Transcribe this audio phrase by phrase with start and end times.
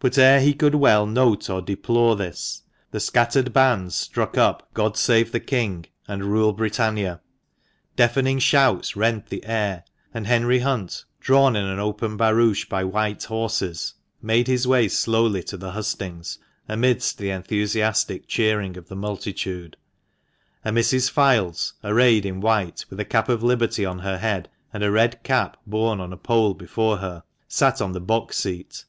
[0.00, 4.96] But ere he could well note or deplore this, the scattered bands struck up" God
[4.96, 7.20] Save the King," and" Rule, Britannia,"
[7.94, 13.22] deafening shouts rent the air, and Henry Hunt, drawn in an open barouche by white
[13.22, 19.76] horses, made his way slowly to the hustings amidst the enthusiastic cheering of the multitude.
[20.64, 21.12] A Mrs.
[21.12, 25.22] Fildes, arrayed in white, with a cap of liberty on her head, and a red
[25.22, 28.84] cap borne on a pole before her, sat on the box seat.